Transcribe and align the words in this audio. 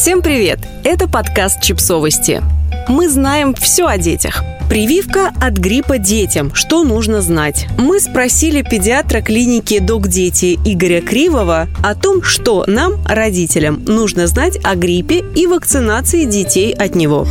Всем 0.00 0.22
привет! 0.22 0.60
Это 0.84 1.08
подкаст 1.08 1.60
«Чипсовости». 1.60 2.40
Мы 2.86 3.08
знаем 3.08 3.52
все 3.52 3.84
о 3.84 3.98
детях. 3.98 4.44
Прививка 4.70 5.32
от 5.40 5.54
гриппа 5.54 5.98
детям. 5.98 6.54
Что 6.54 6.84
нужно 6.84 7.20
знать? 7.20 7.66
Мы 7.76 7.98
спросили 7.98 8.62
педиатра 8.62 9.22
клиники 9.22 9.80
«Док 9.80 10.06
Дети» 10.06 10.56
Игоря 10.64 11.00
Кривого 11.00 11.66
о 11.82 11.96
том, 11.96 12.22
что 12.22 12.62
нам, 12.68 13.04
родителям, 13.08 13.82
нужно 13.86 14.28
знать 14.28 14.60
о 14.62 14.76
гриппе 14.76 15.24
и 15.34 15.48
вакцинации 15.48 16.26
детей 16.26 16.72
от 16.72 16.94
него. 16.94 17.26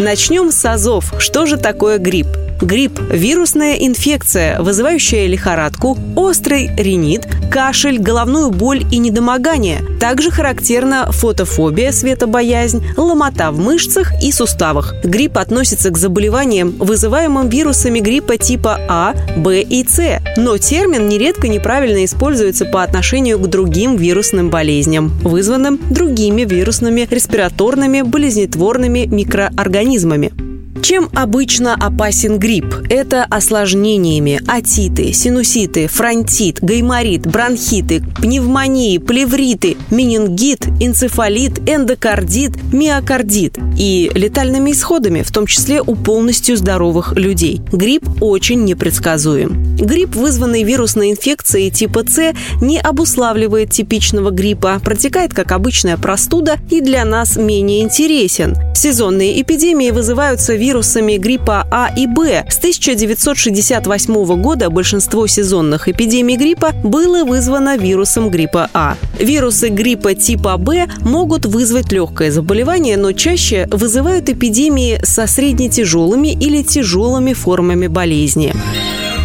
Начнем 0.00 0.50
с 0.50 0.64
азов. 0.64 1.14
Что 1.18 1.46
же 1.46 1.58
такое 1.58 1.98
грипп? 1.98 2.26
Грипп– 2.64 2.98
вирусная 3.10 3.74
инфекция, 3.74 4.58
вызывающая 4.58 5.26
лихорадку, 5.26 5.98
острый 6.16 6.70
ринит, 6.78 7.28
кашель, 7.50 7.98
головную 7.98 8.50
боль 8.50 8.84
и 8.90 8.96
недомогание. 8.96 9.84
Также 10.00 10.30
характерна 10.30 11.12
фотофобия, 11.12 11.92
светобоязнь, 11.92 12.82
ломота 12.96 13.50
в 13.50 13.58
мышцах 13.58 14.12
и 14.22 14.32
суставах. 14.32 14.94
Грипп 15.04 15.36
относится 15.36 15.90
к 15.90 15.98
заболеваниям, 15.98 16.70
вызываемым 16.78 17.50
вирусами 17.50 18.00
гриппа 18.00 18.38
типа 18.38 18.80
А, 18.88 19.14
Б 19.36 19.60
и 19.60 19.86
С. 19.86 20.22
Но 20.38 20.56
термин 20.56 21.06
нередко 21.06 21.48
неправильно 21.48 22.02
используется 22.02 22.64
по 22.64 22.82
отношению 22.82 23.38
к 23.38 23.46
другим 23.46 23.96
вирусным 23.96 24.48
болезням, 24.48 25.12
вызванным 25.22 25.78
другими 25.90 26.42
вирусными 26.42 27.06
респираторными 27.10 28.00
болезнетворными 28.00 29.04
микроорганизмами. 29.04 30.53
Чем 30.84 31.08
обычно 31.14 31.74
опасен 31.74 32.38
грипп? 32.38 32.74
Это 32.90 33.24
осложнениями 33.24 34.42
отиты, 34.46 35.14
синуситы, 35.14 35.86
фронтит, 35.86 36.62
гайморит, 36.62 37.26
бронхиты, 37.26 38.02
пневмонии, 38.20 38.98
плевриты, 38.98 39.78
менингит, 39.90 40.66
энцефалит, 40.80 41.66
эндокардит, 41.66 42.62
миокардит 42.70 43.56
и 43.78 44.10
летальными 44.14 44.72
исходами, 44.72 45.22
в 45.22 45.32
том 45.32 45.46
числе 45.46 45.80
у 45.80 45.94
полностью 45.94 46.54
здоровых 46.58 47.14
людей. 47.16 47.62
Грипп 47.72 48.06
очень 48.20 48.64
непредсказуем. 48.64 49.78
Грипп, 49.78 50.14
вызванный 50.14 50.64
вирусной 50.64 51.12
инфекцией 51.12 51.70
типа 51.70 52.04
С, 52.06 52.34
не 52.60 52.78
обуславливает 52.78 53.70
типичного 53.70 54.28
гриппа, 54.28 54.78
протекает 54.84 55.32
как 55.32 55.52
обычная 55.52 55.96
простуда 55.96 56.58
и 56.70 56.82
для 56.82 57.06
нас 57.06 57.36
менее 57.36 57.80
интересен. 57.80 58.54
Сезонные 58.74 59.40
эпидемии 59.40 59.90
вызываются 59.90 60.52
вирусом 60.52 60.73
вирусами 60.74 61.18
гриппа 61.18 61.64
А 61.70 61.88
и 61.96 62.08
Б. 62.08 62.44
С 62.48 62.58
1968 62.58 64.42
года 64.42 64.70
большинство 64.70 65.28
сезонных 65.28 65.88
эпидемий 65.88 66.36
гриппа 66.36 66.72
было 66.82 67.22
вызвано 67.22 67.76
вирусом 67.76 68.28
гриппа 68.28 68.68
А. 68.74 68.96
Вирусы 69.20 69.68
гриппа 69.68 70.16
типа 70.16 70.56
Б 70.56 70.88
могут 71.02 71.46
вызвать 71.46 71.92
легкое 71.92 72.32
заболевание, 72.32 72.96
но 72.96 73.12
чаще 73.12 73.68
вызывают 73.70 74.28
эпидемии 74.28 74.98
со 75.04 75.28
среднетяжелыми 75.28 76.32
или 76.32 76.64
тяжелыми 76.64 77.34
формами 77.34 77.86
болезни. 77.86 78.52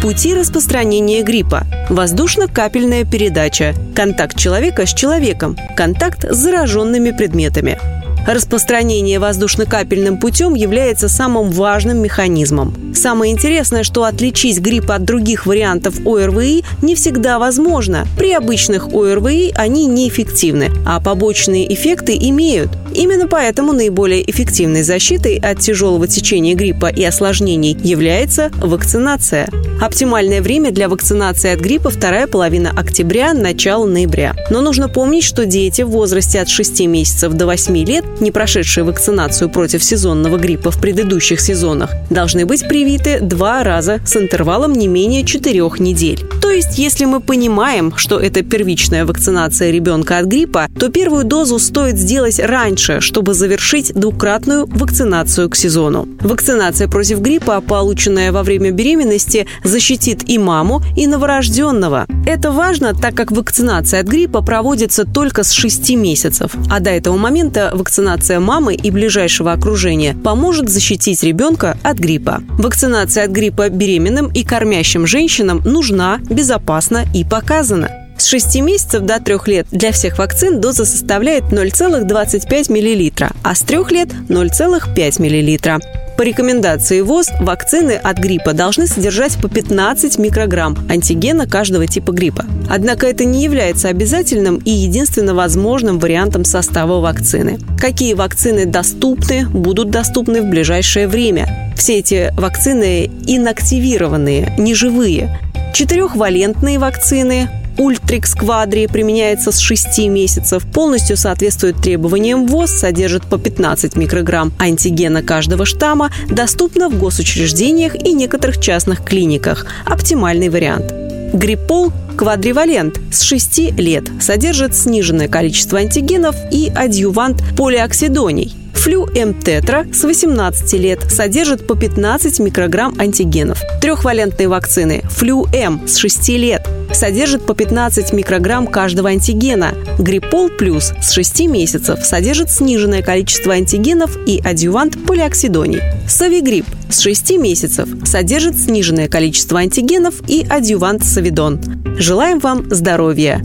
Пути 0.02 0.34
распространения 0.34 1.22
гриппа. 1.22 1.66
Воздушно-капельная 1.88 3.04
передача. 3.04 3.74
Контакт 3.96 4.38
человека 4.38 4.86
с 4.86 4.94
человеком. 4.94 5.56
Контакт 5.76 6.24
с 6.30 6.36
зараженными 6.36 7.10
предметами. 7.10 7.99
Распространение 8.30 9.18
воздушно-капельным 9.18 10.16
путем 10.16 10.54
является 10.54 11.08
самым 11.08 11.50
важным 11.50 11.98
механизмом. 11.98 12.94
Самое 12.94 13.32
интересное, 13.32 13.82
что 13.82 14.04
отличить 14.04 14.60
грипп 14.60 14.92
от 14.92 15.04
других 15.04 15.46
вариантов 15.46 16.06
ОРВИ 16.06 16.62
не 16.80 16.94
всегда 16.94 17.40
возможно. 17.40 18.06
При 18.16 18.32
обычных 18.32 18.94
ОРВИ 18.94 19.52
они 19.56 19.86
неэффективны, 19.86 20.70
а 20.86 21.00
побочные 21.00 21.74
эффекты 21.74 22.16
имеют. 22.16 22.70
Именно 22.94 23.26
поэтому 23.26 23.72
наиболее 23.72 24.28
эффективной 24.30 24.84
защитой 24.84 25.38
от 25.38 25.58
тяжелого 25.58 26.06
течения 26.06 26.54
гриппа 26.54 26.86
и 26.86 27.02
осложнений 27.02 27.78
является 27.82 28.50
вакцинация. 28.62 29.48
Оптимальное 29.80 30.42
время 30.42 30.72
для 30.72 30.88
вакцинации 30.88 31.52
от 31.52 31.60
гриппа– 31.60 31.90
вторая 31.90 32.26
половина 32.26 32.70
октября, 32.76 33.32
начало 33.32 33.86
ноября. 33.86 34.36
Но 34.50 34.60
нужно 34.60 34.88
помнить, 34.88 35.24
что 35.24 35.46
дети 35.46 35.82
в 35.82 35.88
возрасте 35.88 36.40
от 36.40 36.48
6 36.48 36.80
месяцев 36.86 37.32
до 37.32 37.46
8 37.46 37.76
лет, 37.78 38.04
не 38.20 38.30
прошедшие 38.30 38.84
вакцинацию 38.84 39.50
против 39.50 39.82
сезонного 39.84 40.36
гриппа 40.36 40.70
в 40.70 40.80
предыдущих 40.80 41.40
сезонах, 41.40 41.90
должны 42.10 42.46
быть 42.46 42.66
привиты 42.68 43.20
два 43.20 43.62
раза 43.64 44.00
с 44.06 44.16
интервалом 44.16 44.72
не 44.72 44.88
менее 44.88 45.24
4 45.24 45.60
недель. 45.78 46.24
То 46.40 46.50
есть, 46.50 46.78
если 46.78 47.04
мы 47.04 47.20
понимаем, 47.20 47.92
что 47.96 48.18
это 48.18 48.42
первичная 48.42 49.04
вакцинация 49.04 49.70
ребенка 49.70 50.18
от 50.18 50.26
гриппа, 50.26 50.66
то 50.78 50.88
первую 50.88 51.24
дозу 51.24 51.58
стоит 51.58 51.96
сделать 51.96 52.38
раньше, 52.38 53.00
чтобы 53.00 53.34
завершить 53.34 53.92
двукратную 53.94 54.66
вакцинацию 54.66 55.48
к 55.48 55.56
сезону. 55.56 56.08
Вакцинация 56.20 56.88
против 56.88 57.20
гриппа, 57.20 57.60
полученная 57.60 58.32
во 58.32 58.42
время 58.42 58.70
беременности, 58.70 59.46
защитит 59.64 60.28
и 60.28 60.38
маму, 60.38 60.82
и 60.96 61.06
новорожденного. 61.06 62.06
Это 62.26 62.50
важно, 62.50 62.94
так 62.94 63.14
как 63.14 63.32
вакцинация 63.32 64.00
от 64.00 64.06
гриппа 64.06 64.42
проводится 64.42 65.04
только 65.04 65.44
с 65.44 65.52
6 65.52 65.90
месяцев, 65.96 66.52
а 66.70 66.80
до 66.80 66.90
этого 66.90 67.16
момента 67.16 67.70
вакцинация 67.74 67.99
мамы 68.40 68.74
и 68.74 68.90
ближайшего 68.90 69.52
окружения 69.52 70.14
поможет 70.14 70.68
защитить 70.68 71.22
ребенка 71.22 71.76
от 71.82 71.98
гриппа. 71.98 72.42
Вакцинация 72.58 73.24
от 73.24 73.30
гриппа 73.30 73.68
беременным 73.68 74.28
и 74.32 74.44
кормящим 74.44 75.06
женщинам 75.06 75.62
нужна, 75.64 76.18
безопасна 76.28 77.04
и 77.14 77.24
показана. 77.24 77.90
С 78.20 78.26
6 78.26 78.60
месяцев 78.60 79.02
до 79.02 79.18
3 79.18 79.36
лет 79.46 79.66
для 79.70 79.92
всех 79.92 80.18
вакцин 80.18 80.60
доза 80.60 80.84
составляет 80.84 81.44
0,25 81.44 82.70
мл, 82.70 83.32
а 83.42 83.54
с 83.54 83.62
3 83.62 83.78
лет 83.90 84.08
0,5 84.28 85.20
мл. 85.20 85.99
По 86.20 86.22
рекомендации 86.22 87.00
ВОЗ, 87.00 87.30
вакцины 87.40 87.92
от 87.92 88.18
гриппа 88.18 88.52
должны 88.52 88.86
содержать 88.86 89.40
по 89.40 89.48
15 89.48 90.18
микрограмм 90.18 90.76
антигена 90.90 91.46
каждого 91.46 91.86
типа 91.86 92.12
гриппа. 92.12 92.44
Однако 92.68 93.06
это 93.06 93.24
не 93.24 93.42
является 93.42 93.88
обязательным 93.88 94.58
и 94.58 94.70
единственно 94.70 95.34
возможным 95.34 95.98
вариантом 95.98 96.44
состава 96.44 97.00
вакцины. 97.00 97.58
Какие 97.78 98.12
вакцины 98.12 98.66
доступны, 98.66 99.46
будут 99.48 99.88
доступны 99.88 100.42
в 100.42 100.50
ближайшее 100.50 101.08
время. 101.08 101.72
Все 101.74 102.00
эти 102.00 102.34
вакцины 102.36 103.10
инактивированные, 103.26 104.52
неживые. 104.58 105.40
Четырехвалентные 105.72 106.78
вакцины, 106.78 107.48
Ультрикс 107.78 108.34
Квадри 108.34 108.86
применяется 108.86 109.52
с 109.52 109.58
6 109.58 109.98
месяцев, 110.08 110.64
полностью 110.64 111.16
соответствует 111.16 111.76
требованиям 111.76 112.46
ВОЗ, 112.46 112.70
содержит 112.70 113.24
по 113.24 113.38
15 113.38 113.96
микрограмм 113.96 114.52
антигена 114.58 115.22
каждого 115.22 115.64
штамма, 115.64 116.10
доступно 116.28 116.88
в 116.88 116.98
госучреждениях 116.98 117.94
и 117.94 118.12
некоторых 118.12 118.60
частных 118.60 119.04
клиниках. 119.04 119.66
Оптимальный 119.86 120.48
вариант. 120.48 120.92
Гриппол 121.32 121.92
квадривалент 122.16 123.00
с 123.12 123.22
6 123.22 123.78
лет 123.78 124.04
содержит 124.20 124.76
сниженное 124.76 125.28
количество 125.28 125.78
антигенов 125.78 126.34
и 126.50 126.70
адъювант 126.74 127.42
полиоксидоний. 127.56 128.59
Флю 128.80 129.06
М-тетра 129.14 129.84
с 129.92 130.04
18 130.04 130.72
лет 130.80 131.00
содержит 131.10 131.66
по 131.66 131.76
15 131.76 132.38
микрограмм 132.40 132.98
антигенов. 132.98 133.60
Трехвалентные 133.82 134.48
вакцины 134.48 135.02
Флю 135.10 135.46
М 135.52 135.86
с 135.86 135.98
6 135.98 136.30
лет 136.30 136.66
содержит 136.90 137.44
по 137.44 137.54
15 137.54 138.14
микрограмм 138.14 138.66
каждого 138.66 139.10
антигена. 139.10 139.74
Гриппол 139.98 140.48
плюс 140.48 140.94
с 141.02 141.12
6 141.12 141.40
месяцев 141.40 142.02
содержит 142.02 142.50
сниженное 142.50 143.02
количество 143.02 143.52
антигенов 143.52 144.16
и 144.26 144.40
адъювант 144.42 144.96
полиоксидоний. 145.06 145.82
Савигрипп 146.08 146.64
с 146.88 147.00
6 147.00 147.32
месяцев 147.32 147.86
содержит 148.06 148.58
сниженное 148.58 149.08
количество 149.08 149.58
антигенов 149.58 150.14
и 150.26 150.46
адъювант 150.48 151.04
савидон. 151.04 151.60
Желаем 151.98 152.38
вам 152.38 152.64
здоровья! 152.70 153.44